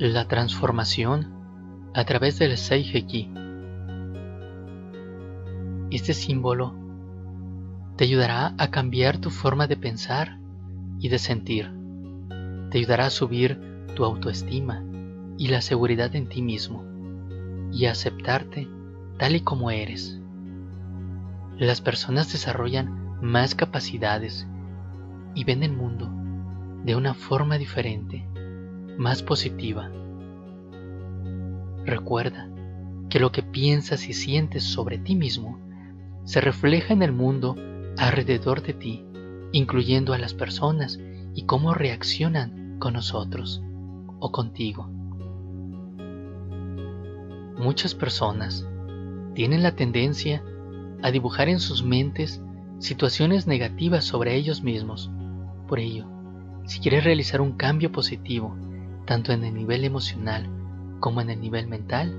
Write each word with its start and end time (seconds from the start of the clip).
La 0.00 0.28
transformación 0.28 1.32
a 1.92 2.04
través 2.04 2.38
del 2.38 2.56
Seiheki. 2.56 3.32
Este 5.90 6.14
símbolo 6.14 6.72
te 7.96 8.04
ayudará 8.04 8.54
a 8.58 8.70
cambiar 8.70 9.18
tu 9.18 9.30
forma 9.30 9.66
de 9.66 9.76
pensar 9.76 10.38
y 11.00 11.08
de 11.08 11.18
sentir. 11.18 11.72
Te 12.70 12.78
ayudará 12.78 13.06
a 13.06 13.10
subir 13.10 13.60
tu 13.96 14.04
autoestima 14.04 14.84
y 15.36 15.48
la 15.48 15.60
seguridad 15.62 16.14
en 16.14 16.28
ti 16.28 16.42
mismo 16.42 16.84
y 17.72 17.86
a 17.86 17.90
aceptarte 17.90 18.68
tal 19.18 19.34
y 19.34 19.40
como 19.40 19.72
eres. 19.72 20.20
Las 21.56 21.80
personas 21.80 22.30
desarrollan 22.30 23.18
más 23.20 23.56
capacidades 23.56 24.46
y 25.34 25.42
ven 25.42 25.64
el 25.64 25.72
mundo 25.72 26.08
de 26.84 26.94
una 26.94 27.14
forma 27.14 27.58
diferente, 27.58 28.28
más 28.98 29.22
positiva. 29.22 29.90
Recuerda 31.84 32.50
que 33.08 33.20
lo 33.20 33.32
que 33.32 33.42
piensas 33.42 34.08
y 34.08 34.12
sientes 34.12 34.64
sobre 34.64 34.98
ti 34.98 35.14
mismo 35.14 35.58
se 36.24 36.40
refleja 36.40 36.92
en 36.92 37.02
el 37.02 37.12
mundo 37.12 37.56
alrededor 37.96 38.62
de 38.62 38.74
ti, 38.74 39.04
incluyendo 39.52 40.12
a 40.12 40.18
las 40.18 40.34
personas 40.34 41.00
y 41.34 41.44
cómo 41.46 41.72
reaccionan 41.72 42.76
con 42.78 42.94
nosotros 42.94 43.62
o 44.18 44.32
contigo. 44.32 44.90
Muchas 47.56 47.94
personas 47.94 48.68
tienen 49.34 49.62
la 49.62 49.74
tendencia 49.74 50.42
a 51.02 51.10
dibujar 51.10 51.48
en 51.48 51.60
sus 51.60 51.82
mentes 51.84 52.42
situaciones 52.78 53.46
negativas 53.46 54.04
sobre 54.04 54.34
ellos 54.34 54.62
mismos. 54.62 55.10
Por 55.66 55.78
ello, 55.78 56.06
si 56.66 56.80
quieres 56.80 57.04
realizar 57.04 57.40
un 57.40 57.52
cambio 57.52 57.90
positivo, 57.90 58.56
tanto 59.08 59.32
en 59.32 59.42
el 59.42 59.54
nivel 59.54 59.86
emocional 59.86 60.46
como 61.00 61.22
en 61.22 61.30
el 61.30 61.40
nivel 61.40 61.66
mental, 61.66 62.14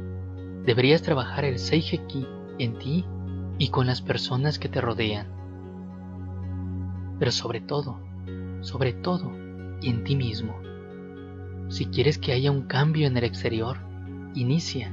deberías 0.66 1.04
trabajar 1.04 1.46
el 1.46 1.60
Seiheki 1.60 2.26
en 2.58 2.80
ti 2.80 3.06
y 3.60 3.68
con 3.68 3.86
las 3.86 4.02
personas 4.02 4.58
que 4.58 4.70
te 4.70 4.82
rodean. 4.82 5.28
Pero 7.20 7.32
sobre 7.32 7.62
todo, 7.62 8.00
sobre 8.62 8.94
todo, 8.94 9.32
en 9.84 10.04
ti 10.04 10.16
mismo. 10.16 10.60
Si 11.68 11.86
quieres 11.86 12.18
que 12.18 12.32
haya 12.32 12.50
un 12.50 12.64
cambio 12.64 13.06
en 13.06 13.16
el 13.18 13.24
exterior, 13.24 13.78
inicia 14.34 14.92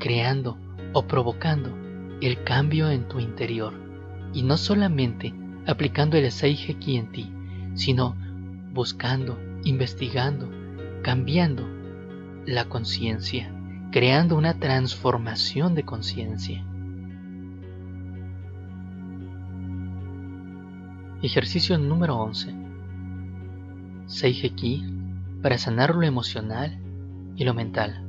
creando 0.00 0.58
o 0.94 1.06
provocando 1.06 1.70
el 2.20 2.42
cambio 2.42 2.90
en 2.90 3.06
tu 3.06 3.20
interior 3.20 3.72
y 4.32 4.42
no 4.42 4.56
solamente 4.56 5.32
aplicando 5.64 6.16
el 6.16 6.32
Seiheki 6.32 6.96
en 6.96 7.12
ti, 7.12 7.32
sino 7.74 8.16
buscando, 8.72 9.38
investigando, 9.62 10.57
cambiando 11.02 11.64
la 12.46 12.68
conciencia, 12.68 13.52
creando 13.90 14.36
una 14.36 14.58
transformación 14.58 15.74
de 15.74 15.84
conciencia. 15.84 16.64
Ejercicio 21.22 21.76
número 21.78 22.16
11. 22.16 22.54
Seiheki 24.06 24.84
para 25.42 25.58
sanar 25.58 25.94
lo 25.94 26.02
emocional 26.02 26.78
y 27.36 27.44
lo 27.44 27.54
mental. 27.54 28.04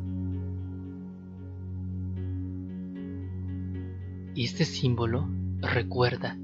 Este 4.36 4.64
símbolo 4.64 5.28
recuerda 5.60 6.38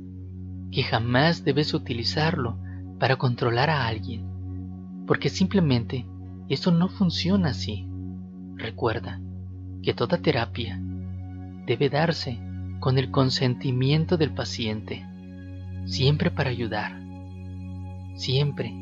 que 0.72 0.84
jamás 0.84 1.46
debes 1.46 1.74
utilizarlo 1.74 2.58
para 3.00 3.16
controlar 3.16 3.70
a 3.70 3.88
alguien, 3.88 4.26
porque 5.08 5.30
simplemente 5.30 6.06
eso 6.50 6.72
no 6.72 6.90
funciona 6.90 7.50
así. 7.50 7.88
Recuerda 8.56 9.20
que 9.82 9.94
toda 9.94 10.18
terapia 10.18 10.80
debe 11.66 11.90
darse 11.90 12.40
con 12.80 12.98
el 12.98 13.12
consentimiento 13.12 14.18
del 14.18 14.32
paciente, 14.32 15.06
siempre 15.86 16.32
para 16.32 16.50
ayudar. 16.50 17.00
Siempre 18.16 18.74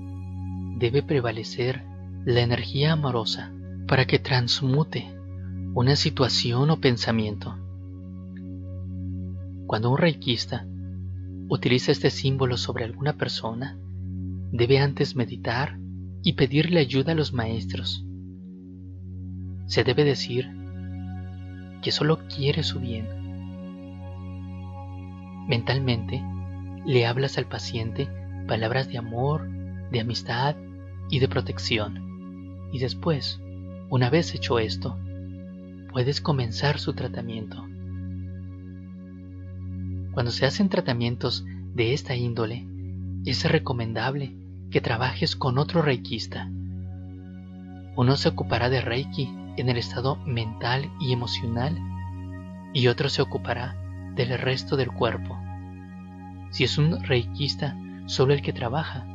debe 0.77 1.03
prevalecer 1.03 1.83
la 2.25 2.41
energía 2.41 2.93
amorosa 2.93 3.51
para 3.87 4.05
que 4.05 4.19
transmute 4.19 5.07
una 5.73 5.95
situación 5.95 6.69
o 6.69 6.79
pensamiento. 6.79 7.57
Cuando 9.67 9.89
un 9.89 9.97
reikista 9.97 10.67
utiliza 11.49 11.91
este 11.91 12.09
símbolo 12.09 12.57
sobre 12.57 12.85
alguna 12.85 13.13
persona, 13.13 13.77
debe 14.51 14.79
antes 14.79 15.15
meditar 15.15 15.79
y 16.23 16.33
pedirle 16.33 16.79
ayuda 16.79 17.11
a 17.11 17.15
los 17.15 17.33
maestros. 17.33 18.05
Se 19.67 19.83
debe 19.83 20.05
decir 20.05 20.49
que 21.81 21.91
solo 21.91 22.19
quiere 22.27 22.63
su 22.63 22.79
bien. 22.79 23.07
Mentalmente, 25.47 26.23
le 26.85 27.05
hablas 27.05 27.37
al 27.37 27.45
paciente 27.45 28.07
palabras 28.47 28.87
de 28.87 28.97
amor, 28.97 29.49
de 29.91 29.99
amistad 29.99 30.55
y 31.09 31.19
de 31.19 31.27
protección. 31.27 32.69
Y 32.71 32.79
después, 32.79 33.41
una 33.89 34.09
vez 34.09 34.33
hecho 34.33 34.59
esto, 34.59 34.97
puedes 35.91 36.21
comenzar 36.21 36.79
su 36.79 36.93
tratamiento. 36.93 37.65
Cuando 40.13 40.31
se 40.31 40.45
hacen 40.45 40.69
tratamientos 40.69 41.45
de 41.73 41.93
esta 41.93 42.15
índole, 42.15 42.65
es 43.25 43.43
recomendable 43.49 44.42
que 44.73 44.81
trabajes 44.81 45.35
con 45.35 45.59
otro 45.59 45.83
reikista. 45.83 46.49
Uno 47.95 48.15
se 48.15 48.29
ocupará 48.29 48.71
de 48.71 48.81
reiki 48.81 49.29
en 49.55 49.69
el 49.69 49.77
estado 49.77 50.15
mental 50.25 50.89
y 50.99 51.13
emocional 51.13 51.77
y 52.73 52.87
otro 52.87 53.07
se 53.09 53.21
ocupará 53.21 53.75
del 54.15 54.35
resto 54.39 54.75
del 54.75 54.91
cuerpo. 54.91 55.37
Si 56.49 56.63
es 56.63 56.79
un 56.79 57.03
reikista 57.03 57.77
solo 58.07 58.33
el 58.33 58.41
que 58.41 58.51
trabaja, 58.51 59.05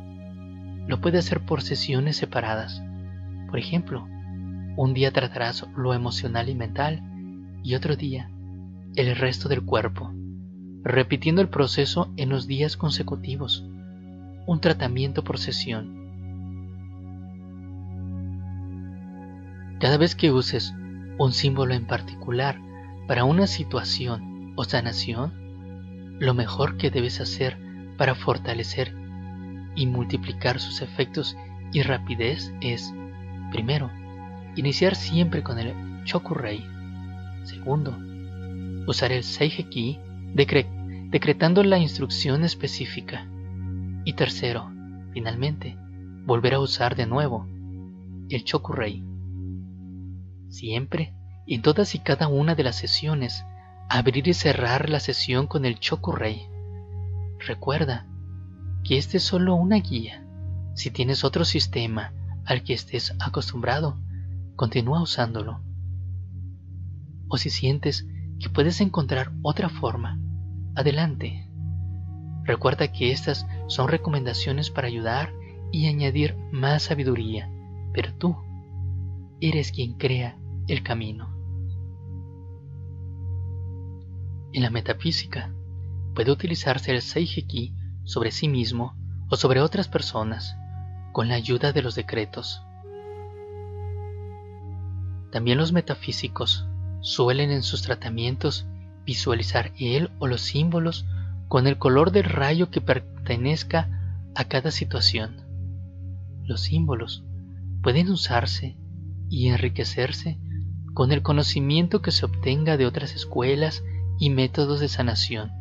lo 0.87 1.01
puede 1.01 1.17
hacer 1.17 1.41
por 1.41 1.61
sesiones 1.61 2.15
separadas. 2.15 2.81
Por 3.49 3.59
ejemplo, 3.59 4.07
un 4.77 4.93
día 4.93 5.11
tratarás 5.11 5.67
lo 5.75 5.93
emocional 5.93 6.47
y 6.47 6.55
mental 6.55 7.03
y 7.63 7.75
otro 7.75 7.97
día 7.97 8.31
el 8.95 9.13
resto 9.17 9.49
del 9.49 9.65
cuerpo 9.65 10.13
repitiendo 10.85 11.41
el 11.41 11.49
proceso 11.49 12.13
en 12.15 12.29
los 12.29 12.47
días 12.47 12.77
consecutivos, 12.77 13.65
un 14.49 14.59
tratamiento 14.61 15.23
por 15.23 15.37
sesión. 15.37 16.09
Cada 19.79 19.97
vez 19.97 20.15
que 20.15 20.31
uses 20.31 20.73
un 21.19 21.33
símbolo 21.33 21.75
en 21.75 21.85
particular 21.85 22.59
para 23.07 23.25
una 23.25 23.45
situación 23.45 24.53
o 24.55 24.63
sanación, 24.63 25.33
lo 26.17 26.33
mejor 26.33 26.77
que 26.77 26.89
debes 26.89 27.21
hacer 27.21 27.59
para 27.95 28.15
fortalecer 28.15 28.95
y 29.75 29.85
multiplicar 29.85 30.59
sus 30.59 30.81
efectos 30.81 31.37
y 31.71 31.83
rapidez 31.83 32.51
es, 32.59 32.91
primero, 33.51 33.91
iniciar 34.55 34.95
siempre 34.95 35.43
con 35.43 35.59
el 35.59 35.75
Chokurei. 36.05 36.65
Segundo, 37.43 37.95
usar 38.87 39.11
el 39.11 39.23
Seiheki 39.23 39.99
decretando 40.33 41.63
la 41.63 41.77
instrucción 41.77 42.43
específica. 42.43 43.27
Y 44.05 44.13
tercero, 44.13 44.71
finalmente, 45.13 45.77
volver 46.25 46.53
a 46.53 46.59
usar 46.59 46.95
de 46.95 47.05
nuevo 47.05 47.47
el 48.29 48.43
Chokurei. 48.43 49.03
Siempre, 50.49 51.13
en 51.47 51.61
todas 51.61 51.95
y 51.95 51.99
cada 51.99 52.27
una 52.27 52.55
de 52.55 52.63
las 52.63 52.75
sesiones, 52.75 53.45
abrir 53.89 54.27
y 54.27 54.33
cerrar 54.33 54.89
la 54.89 54.99
sesión 54.99 55.47
con 55.47 55.65
el 55.65 55.79
Chokurei. 55.79 56.47
Recuerda 57.39 58.05
que 58.83 58.97
este 58.97 59.17
es 59.17 59.23
solo 59.23 59.55
una 59.55 59.77
guía. 59.77 60.23
Si 60.75 60.91
tienes 60.91 61.23
otro 61.23 61.43
sistema 61.45 62.13
al 62.45 62.63
que 62.63 62.73
estés 62.73 63.15
acostumbrado, 63.19 63.99
continúa 64.55 65.01
usándolo. 65.01 65.61
O 67.27 67.37
si 67.37 67.49
sientes 67.49 68.07
que 68.39 68.49
puedes 68.49 68.79
encontrar 68.81 69.31
otra 69.41 69.69
forma, 69.69 70.19
adelante. 70.75 71.48
Recuerda 72.43 72.91
que 72.91 73.11
estas 73.11 73.45
son 73.67 73.87
recomendaciones 73.87 74.69
para 74.69 74.87
ayudar 74.87 75.33
y 75.71 75.87
añadir 75.87 76.35
más 76.51 76.83
sabiduría, 76.83 77.49
pero 77.93 78.13
tú 78.15 78.35
eres 79.41 79.71
quien 79.71 79.93
crea 79.93 80.37
el 80.67 80.83
camino. 80.83 81.35
En 84.51 84.63
la 84.63 84.69
metafísica 84.69 85.53
puede 86.15 86.31
utilizarse 86.31 86.91
el 86.91 87.01
Seiheki 87.01 87.75
sobre 88.03 88.31
sí 88.31 88.47
mismo 88.47 88.95
o 89.29 89.35
sobre 89.35 89.61
otras 89.61 89.87
personas 89.87 90.55
con 91.11 91.27
la 91.27 91.35
ayuda 91.35 91.71
de 91.71 91.81
los 91.83 91.95
decretos. 91.95 92.63
También 95.31 95.59
los 95.59 95.71
metafísicos 95.71 96.65
Suelen 97.01 97.51
en 97.51 97.63
sus 97.63 97.81
tratamientos 97.81 98.65
visualizar 99.05 99.71
él 99.79 100.11
o 100.19 100.27
los 100.27 100.41
símbolos 100.41 101.05
con 101.49 101.65
el 101.65 101.79
color 101.79 102.11
del 102.11 102.25
rayo 102.25 102.69
que 102.69 102.79
pertenezca 102.79 103.89
a 104.35 104.45
cada 104.45 104.69
situación. 104.69 105.41
Los 106.43 106.61
símbolos 106.61 107.25
pueden 107.81 108.09
usarse 108.09 108.77
y 109.29 109.47
enriquecerse 109.47 110.39
con 110.93 111.11
el 111.11 111.23
conocimiento 111.23 112.01
que 112.01 112.11
se 112.11 112.25
obtenga 112.25 112.77
de 112.77 112.85
otras 112.85 113.15
escuelas 113.15 113.83
y 114.19 114.29
métodos 114.29 114.79
de 114.79 114.89
sanación, 114.89 115.51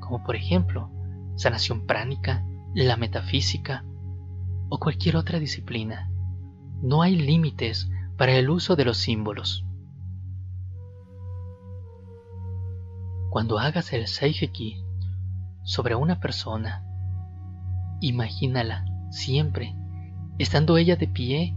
como 0.00 0.24
por 0.24 0.34
ejemplo 0.34 0.90
sanación 1.36 1.86
pránica, 1.86 2.44
la 2.74 2.96
metafísica 2.96 3.84
o 4.68 4.80
cualquier 4.80 5.16
otra 5.16 5.38
disciplina. 5.38 6.10
No 6.82 7.02
hay 7.02 7.14
límites 7.14 7.88
para 8.16 8.32
el 8.34 8.50
uso 8.50 8.74
de 8.74 8.84
los 8.84 8.98
símbolos. 8.98 9.64
Cuando 13.30 13.60
hagas 13.60 13.92
el 13.92 14.08
Seiheki 14.08 14.89
sobre 15.62 15.94
una 15.94 16.20
persona, 16.20 16.84
imagínala 18.00 18.84
siempre, 19.10 19.74
estando 20.38 20.76
ella 20.76 20.96
de 20.96 21.06
pie 21.06 21.54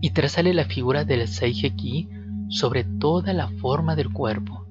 y 0.00 0.10
trazale 0.10 0.54
la 0.54 0.64
figura 0.64 1.04
del 1.04 1.26
Seiheki 1.28 2.08
sobre 2.48 2.84
toda 2.84 3.32
la 3.32 3.48
forma 3.48 3.96
del 3.96 4.12
cuerpo. 4.12 4.66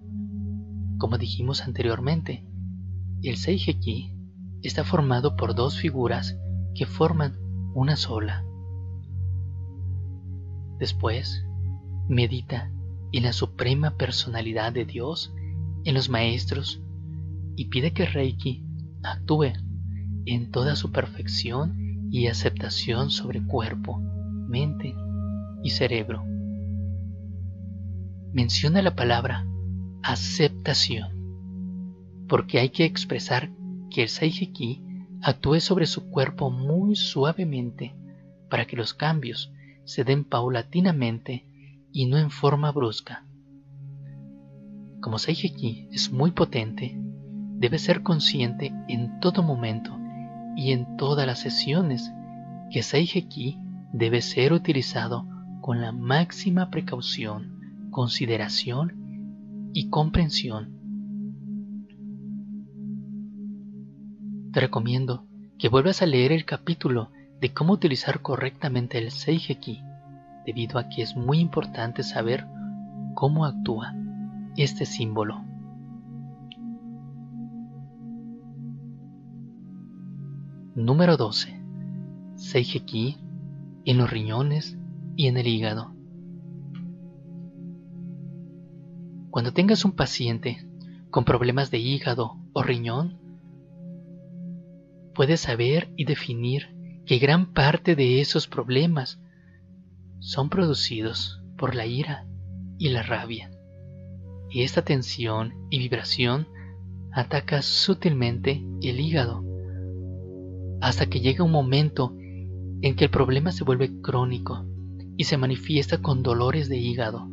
Como 0.97 1.17
dijimos 1.17 1.61
anteriormente, 1.61 2.45
el 3.23 3.37
Seiheki 3.37 4.13
está 4.63 4.83
formado 4.83 5.35
por 5.35 5.55
dos 5.55 5.77
figuras 5.77 6.37
que 6.75 6.85
forman 6.85 7.37
una 7.73 7.95
sola. 7.95 8.43
Después, 10.79 11.45
medita 12.07 12.71
en 13.11 13.23
la 13.23 13.33
suprema 13.33 13.97
personalidad 13.97 14.71
de 14.71 14.85
Dios, 14.85 15.33
en 15.83 15.93
los 15.93 16.09
maestros, 16.09 16.81
y 17.55 17.65
pide 17.65 17.91
que 17.91 18.05
Reiki 18.05 18.65
actúe 19.03 19.53
en 20.25 20.51
toda 20.51 20.75
su 20.75 20.91
perfección 20.91 22.07
y 22.11 22.27
aceptación 22.27 23.11
sobre 23.11 23.45
cuerpo, 23.45 23.99
mente 24.47 24.95
y 25.63 25.69
cerebro. 25.71 26.23
Menciona 28.33 28.81
la 28.81 28.95
palabra 28.95 29.45
aceptación, 30.03 32.25
porque 32.27 32.59
hay 32.59 32.69
que 32.69 32.85
expresar 32.85 33.49
que 33.89 34.03
el 34.03 34.09
Saiheki 34.09 34.83
actúe 35.21 35.59
sobre 35.59 35.85
su 35.85 36.09
cuerpo 36.09 36.49
muy 36.49 36.95
suavemente 36.95 37.95
para 38.49 38.65
que 38.65 38.77
los 38.77 38.93
cambios 38.93 39.51
se 39.83 40.03
den 40.03 40.23
paulatinamente 40.23 41.45
y 41.91 42.05
no 42.05 42.17
en 42.17 42.29
forma 42.29 42.71
brusca. 42.71 43.25
Como 45.01 45.17
Saiheki 45.17 45.89
es 45.91 46.11
muy 46.11 46.31
potente, 46.31 46.99
debe 47.59 47.77
ser 47.77 48.03
consciente 48.03 48.73
en 48.87 49.19
todo 49.19 49.43
momento 49.43 49.97
y 50.55 50.71
en 50.71 50.95
todas 50.97 51.27
las 51.27 51.39
sesiones 51.39 52.11
que 52.71 52.83
Saiheki 52.83 53.59
debe 53.91 54.21
ser 54.21 54.53
utilizado 54.53 55.27
con 55.61 55.81
la 55.81 55.91
máxima 55.91 56.69
precaución, 56.69 57.89
consideración 57.91 59.71
y 59.73 59.89
comprensión. 59.89 60.79
Te 64.53 64.61
recomiendo 64.61 65.25
que 65.57 65.69
vuelvas 65.69 66.01
a 66.01 66.05
leer 66.05 66.31
el 66.31 66.45
capítulo 66.45 67.11
de 67.41 67.53
cómo 67.53 67.73
utilizar 67.73 68.21
correctamente 68.21 68.97
el 68.97 69.11
Seiheki, 69.11 69.81
debido 70.45 70.79
a 70.79 70.89
que 70.89 71.01
es 71.01 71.15
muy 71.15 71.39
importante 71.39 72.03
saber 72.03 72.47
cómo 73.15 73.45
actúa 73.45 73.93
este 74.55 74.85
símbolo. 74.85 75.48
Número 80.79 81.17
12. 81.17 81.59
Seiheki 82.37 83.17
en 83.83 83.97
los 83.97 84.09
riñones 84.09 84.77
y 85.17 85.27
en 85.27 85.35
el 85.35 85.45
hígado. 85.45 85.93
Cuando 89.29 89.51
tengas 89.51 89.83
un 89.83 89.91
paciente 89.91 90.65
con 91.09 91.25
problemas 91.25 91.69
de 91.69 91.79
hígado 91.79 92.37
o 92.53 92.63
riñón, 92.63 93.19
puedes 95.13 95.41
saber 95.41 95.91
y 95.97 96.05
definir 96.05 96.69
que 97.05 97.19
gran 97.19 97.51
parte 97.51 97.97
de 97.97 98.21
esos 98.21 98.47
problemas 98.47 99.19
son 100.19 100.49
producidos 100.49 101.43
por 101.57 101.75
la 101.75 101.87
ira 101.87 102.25
y 102.77 102.87
la 102.87 103.03
rabia. 103.03 103.51
Y 104.49 104.63
esta 104.63 104.81
tensión 104.81 105.55
y 105.69 105.79
vibración 105.79 106.47
ataca 107.11 107.61
sutilmente 107.63 108.63
el 108.81 109.01
hígado 109.01 109.48
hasta 110.81 111.07
que 111.07 111.19
llega 111.19 111.43
un 111.43 111.51
momento 111.51 112.15
en 112.81 112.95
que 112.95 113.05
el 113.05 113.11
problema 113.11 113.51
se 113.51 113.63
vuelve 113.63 114.01
crónico 114.01 114.65
y 115.17 115.25
se 115.25 115.37
manifiesta 115.37 116.01
con 116.01 116.23
dolores 116.23 116.69
de 116.69 116.77
hígado. 116.77 117.29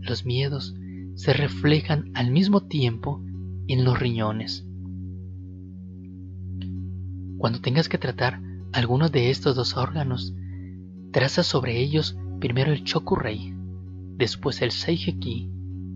Los 0.00 0.24
miedos 0.24 0.74
se 1.14 1.32
reflejan 1.32 2.10
al 2.14 2.30
mismo 2.30 2.62
tiempo 2.62 3.20
en 3.66 3.84
los 3.84 3.98
riñones. 3.98 4.64
Cuando 7.38 7.60
tengas 7.60 7.88
que 7.88 7.98
tratar 7.98 8.40
alguno 8.72 9.08
de 9.08 9.30
estos 9.30 9.56
dos 9.56 9.76
órganos, 9.76 10.34
traza 11.12 11.42
sobre 11.42 11.80
ellos 11.80 12.16
primero 12.40 12.72
el 12.72 12.84
Chokurei, 12.84 13.54
después 14.16 14.62
el 14.62 14.70
Seiheki 14.70 15.50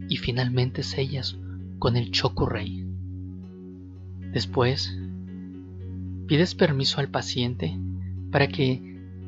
y 0.08 0.16
finalmente 0.16 0.82
sellas 0.82 1.38
con 1.78 1.96
el 1.96 2.10
Chokurei. 2.10 2.86
Después, 4.32 4.96
pides 6.32 6.54
permiso 6.54 6.98
al 6.98 7.10
paciente 7.10 7.78
para 8.30 8.48
que 8.48 8.80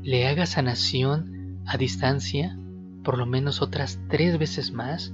le 0.03 0.27
haga 0.27 0.47
sanación 0.47 1.61
a 1.67 1.77
distancia 1.77 2.59
por 3.03 3.19
lo 3.19 3.27
menos 3.27 3.61
otras 3.61 4.01
tres 4.09 4.39
veces 4.39 4.73
más 4.73 5.12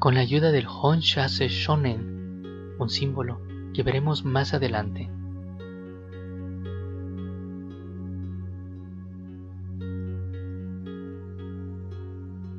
con 0.00 0.16
la 0.16 0.20
ayuda 0.20 0.50
del 0.50 0.66
Honshase 0.66 1.46
Shonen, 1.46 2.74
un 2.80 2.90
símbolo 2.90 3.40
que 3.72 3.84
veremos 3.84 4.24
más 4.24 4.52
adelante. 4.52 5.08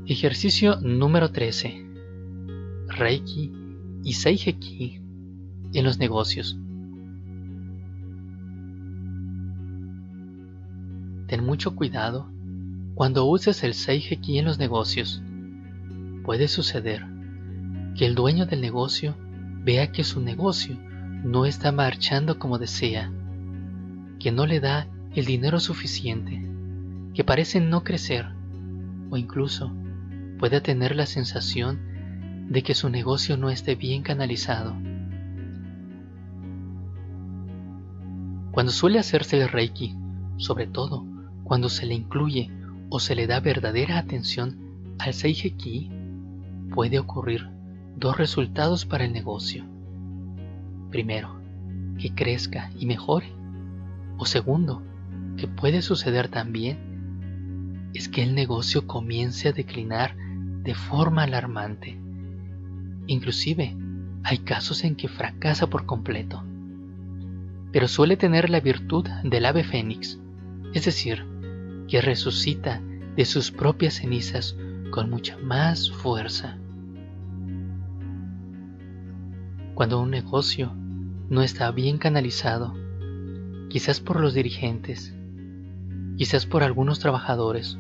Ejercicio 0.06 0.78
número 0.80 1.34
13. 1.34 1.86
Reiki 2.88 3.52
y 4.06 4.14
Seiheki 4.14 5.02
en 5.74 5.84
los 5.84 6.00
negocios. 6.00 6.58
Ten 11.30 11.46
mucho 11.46 11.76
cuidado 11.76 12.32
cuando 12.96 13.26
uses 13.28 13.64
el 13.64 13.76
Seiheki 13.76 14.40
en 14.40 14.46
los 14.46 14.58
negocios. 14.58 15.22
Puede 16.24 16.48
suceder 16.48 17.06
que 17.96 18.08
el 18.08 18.16
dueño 18.16 18.48
del 18.48 18.62
negocio 18.62 19.16
vea 19.64 19.92
que 19.92 20.04
su 20.04 20.22
negocio 20.22 20.76
no 21.24 21.46
está 21.46 21.72
marchando 21.72 22.40
como 22.40 22.58
desea, 22.58 23.12
que 24.20 24.32
no 24.32 24.48
le 24.48 24.60
da 24.60 24.88
el 25.14 25.26
dinero 25.26 25.60
suficiente, 25.60 26.42
que 27.14 27.24
parece 27.24 27.62
no 27.62 27.84
crecer 27.84 28.26
o 29.12 29.18
incluso 29.18 29.72
puede 30.40 30.62
tener 30.62 30.96
la 30.96 31.06
sensación 31.06 32.48
de 32.50 32.64
que 32.64 32.74
su 32.74 32.90
negocio 32.90 33.38
no 33.38 33.52
esté 33.52 33.76
bien 33.76 34.02
canalizado. 34.02 34.76
Cuando 38.52 38.72
suele 38.72 38.98
hacerse 38.98 39.40
el 39.40 39.48
Reiki, 39.50 39.96
sobre 40.38 40.66
todo 40.66 41.06
cuando 41.50 41.68
se 41.68 41.88
le 41.88 41.96
incluye 41.96 42.52
o 42.90 43.00
se 43.00 43.16
le 43.16 43.26
da 43.26 43.40
verdadera 43.40 43.98
atención 43.98 44.56
al 45.00 45.16
Seiheki, 45.16 45.90
puede 46.72 47.00
ocurrir 47.00 47.50
dos 47.98 48.16
resultados 48.18 48.86
para 48.86 49.06
el 49.06 49.14
negocio. 49.14 49.66
Primero, 50.92 51.42
que 51.98 52.14
crezca 52.14 52.70
y 52.78 52.86
mejore. 52.86 53.34
O 54.20 54.26
segundo, 54.26 54.84
que 55.38 55.48
puede 55.48 55.82
suceder 55.82 56.28
también, 56.28 57.90
es 57.96 58.10
que 58.10 58.22
el 58.22 58.36
negocio 58.36 58.86
comience 58.86 59.48
a 59.50 59.52
declinar 59.52 60.16
de 60.62 60.76
forma 60.76 61.24
alarmante. 61.24 62.00
Inclusive, 63.08 63.76
hay 64.24 64.38
casos 64.38 64.84
en 64.84 64.96
que 64.96 65.08
fracasa 65.08 65.68
por 65.68 65.88
completo. 65.88 66.44
Pero 67.72 67.88
suele 67.88 68.18
tener 68.18 68.52
la 68.52 68.60
virtud 68.60 69.08
del 69.24 69.46
ave 69.48 69.64
fénix, 69.64 70.20
es 70.74 70.86
decir, 70.86 71.26
que 71.90 72.02
resucita 72.02 72.82
de 73.16 73.26
sus 73.26 73.52
propias 73.52 73.96
cenizas 73.96 74.56
con 74.92 75.10
mucha 75.10 75.38
más 75.38 75.92
fuerza. 75.92 76.58
Cuando 79.74 80.00
un 80.00 80.12
negocio 80.12 80.74
no 81.30 81.42
está 81.42 81.72
bien 81.72 81.98
canalizado, 81.98 82.74
quizás 83.70 84.00
por 84.00 84.20
los 84.20 84.34
dirigentes, 84.34 85.14
quizás 86.18 86.46
por 86.46 86.64
algunos 86.64 87.00
trabajadores, 87.00 87.78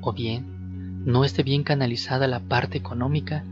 o 0.00 0.12
bien 0.12 1.04
no 1.04 1.24
esté 1.24 1.42
bien 1.42 1.62
canalizada 1.62 2.26
la 2.26 2.40
parte 2.40 2.78
económica, 2.78 3.44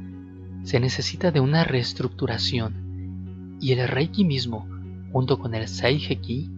se 0.62 0.80
necesita 0.80 1.30
de 1.30 1.40
una 1.40 1.64
reestructuración 1.64 3.56
y 3.60 3.72
el 3.72 3.88
Reiki 3.88 4.24
mismo, 4.24 4.68
junto 5.12 5.38
con 5.38 5.54
el 5.54 5.68
Saiheki, 5.68 6.50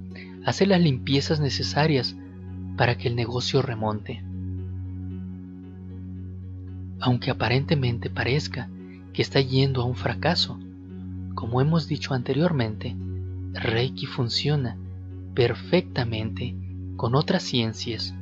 hace 0.44 0.66
las 0.66 0.80
limpiezas 0.80 1.40
necesarias 1.40 2.16
para 2.80 2.96
que 2.96 3.08
el 3.08 3.14
negocio 3.14 3.60
remonte. 3.60 4.24
aunque 6.98 7.30
aparentemente 7.30 8.08
parezca 8.08 8.70
que 9.12 9.20
está 9.20 9.38
yendo 9.38 9.82
a 9.82 9.84
un 9.84 9.96
fracaso. 9.96 10.58
Como 11.34 11.60
hemos 11.60 11.88
dicho 11.88 12.14
anteriormente, 12.14 12.96
Reiki 13.52 14.06
funciona 14.06 14.78
perfectamente 15.34 16.56
con 16.96 17.14
otras 17.14 17.42
ciencias, 17.42 18.14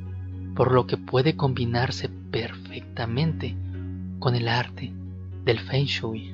por 0.57 0.73
lo 0.73 0.87
que 0.87 0.97
puede 0.97 1.37
combinarse 1.37 2.09
perfectamente 2.09 3.55
con 4.19 4.35
el 4.35 4.49
arte 4.49 4.91
del 5.45 5.59
Feng 5.59 5.85
Shui. 5.85 6.33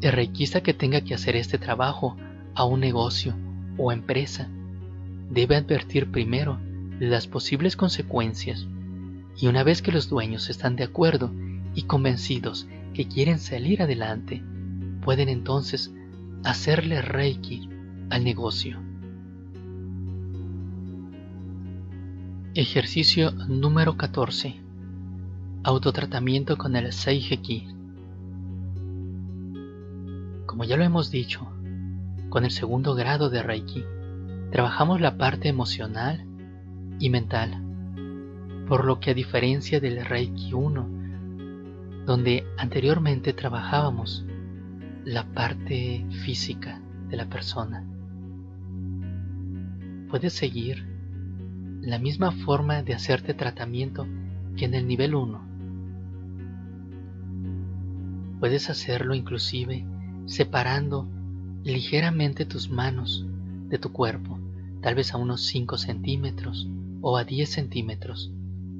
El 0.00 0.32
que 0.62 0.74
tenga 0.74 1.00
que 1.00 1.14
hacer 1.14 1.34
este 1.34 1.58
trabajo 1.58 2.16
a 2.54 2.64
un 2.64 2.78
negocio 2.78 3.34
o 3.76 3.90
empresa 3.90 4.48
debe 5.30 5.56
advertir 5.56 6.10
primero 6.10 6.58
las 7.00 7.26
posibles 7.26 7.76
consecuencias 7.76 8.66
y 9.36 9.48
una 9.48 9.62
vez 9.62 9.82
que 9.82 9.92
los 9.92 10.08
dueños 10.08 10.48
están 10.48 10.76
de 10.76 10.84
acuerdo 10.84 11.30
y 11.74 11.82
convencidos 11.82 12.66
que 12.94 13.06
quieren 13.06 13.38
salir 13.38 13.82
adelante, 13.82 14.42
pueden 15.02 15.28
entonces 15.28 15.92
hacerle 16.42 17.02
reiki 17.02 17.68
al 18.10 18.24
negocio. 18.24 18.80
Ejercicio 22.54 23.32
número 23.32 23.98
14. 23.98 24.56
Autotratamiento 25.62 26.56
con 26.56 26.74
el 26.74 26.90
Seiheki. 26.90 27.68
Como 30.46 30.64
ya 30.64 30.78
lo 30.78 30.84
hemos 30.84 31.10
dicho, 31.10 31.46
con 32.30 32.46
el 32.46 32.50
segundo 32.50 32.94
grado 32.94 33.28
de 33.28 33.42
Reiki, 33.42 33.84
trabajamos 34.50 35.00
la 35.00 35.16
parte 35.16 35.48
emocional 35.48 36.24
y 36.98 37.10
mental, 37.10 37.62
por 38.68 38.84
lo 38.84 39.00
que 39.00 39.10
a 39.10 39.14
diferencia 39.14 39.80
del 39.80 40.04
Reiki 40.04 40.52
1, 40.52 40.88
donde 42.06 42.46
anteriormente 42.56 43.32
trabajábamos 43.32 44.24
la 45.04 45.24
parte 45.24 46.06
física 46.24 46.80
de 47.08 47.16
la 47.16 47.26
persona, 47.26 47.84
puedes 50.08 50.32
seguir 50.32 50.86
la 51.82 51.98
misma 51.98 52.32
forma 52.32 52.82
de 52.82 52.94
hacerte 52.94 53.34
tratamiento 53.34 54.06
que 54.56 54.64
en 54.64 54.74
el 54.74 54.86
nivel 54.86 55.14
1. 55.14 55.46
Puedes 58.40 58.70
hacerlo 58.70 59.14
inclusive 59.14 59.84
separando 60.26 61.08
ligeramente 61.62 62.44
tus 62.44 62.70
manos 62.70 63.26
de 63.68 63.78
tu 63.78 63.92
cuerpo, 63.92 64.38
tal 64.82 64.94
vez 64.94 65.12
a 65.14 65.18
unos 65.18 65.42
5 65.46 65.78
centímetros 65.78 66.68
o 67.00 67.16
a 67.16 67.24
10 67.24 67.48
centímetros, 67.48 68.32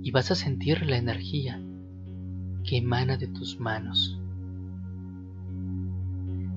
y 0.03 0.11
vas 0.11 0.31
a 0.31 0.35
sentir 0.35 0.87
la 0.87 0.97
energía 0.97 1.61
que 2.65 2.79
emana 2.79 3.17
de 3.17 3.27
tus 3.27 3.59
manos. 3.59 4.19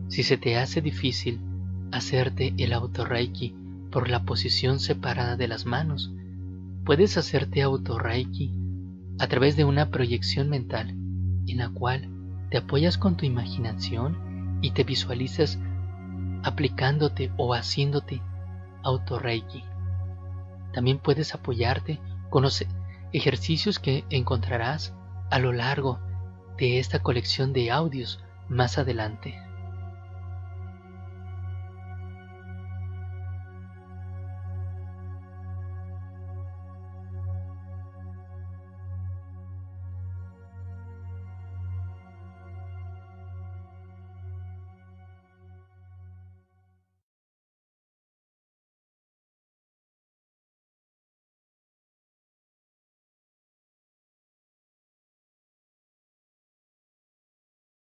Si 0.07 0.24
se 0.24 0.38
te 0.38 0.57
hace 0.57 0.81
difícil 0.81 1.39
hacerte 1.91 2.53
el 2.57 2.74
autorreiki 2.74 3.55
por 3.91 4.09
la 4.09 4.24
posición 4.24 4.79
separada 4.79 5.36
de 5.36 5.48
las 5.48 5.65
manos, 5.65 6.12
puedes 6.83 7.17
hacerte 7.17 7.62
autorreiki 7.62 8.53
a 9.19 9.27
través 9.27 9.55
de 9.55 9.65
una 9.65 9.89
proyección 9.89 10.50
mental 10.50 10.95
en 11.48 11.57
la 11.57 11.69
cual 11.69 12.09
te 12.50 12.57
apoyas 12.57 12.98
con 12.98 13.17
tu 13.17 13.25
imaginación 13.25 14.59
y 14.62 14.71
te 14.71 14.83
visualizas 14.83 15.59
aplicándote 16.43 17.31
o 17.38 17.53
haciéndote 17.53 18.22
autorreiki. 18.84 19.63
También 20.74 21.00
puedes 21.00 21.34
apoyarte 21.34 22.00
con 22.29 22.43
los 22.43 22.65
ejercicios 23.12 23.79
que 23.79 24.05
encontrarás 24.10 24.93
a 25.29 25.39
lo 25.39 25.51
largo 25.51 26.00
de 26.58 26.79
esta 26.79 27.00
colección 27.00 27.53
de 27.53 27.72
audios 27.72 28.24
más 28.48 28.77
adelante. 28.77 29.39